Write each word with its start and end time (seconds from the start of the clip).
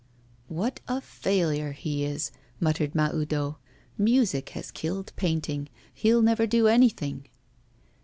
'What 0.47 0.79
a 0.87 0.99
failure 0.99 1.73
he 1.73 2.03
is!' 2.03 2.31
muttered 2.59 2.95
Mahoudeau. 2.95 3.57
'Music 3.99 4.49
has 4.57 4.71
killed 4.71 5.13
painting; 5.15 5.69
he'll 5.93 6.23
never 6.23 6.47
do 6.47 6.65
anything! 6.67 7.27